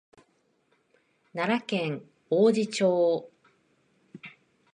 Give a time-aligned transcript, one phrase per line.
[1.31, 2.01] 奈良県
[2.31, 3.29] 王寺町